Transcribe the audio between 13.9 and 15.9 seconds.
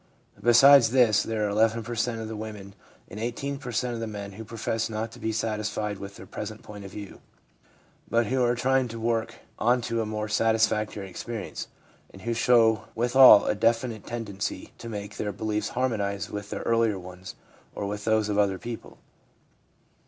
tendency to make their beliefs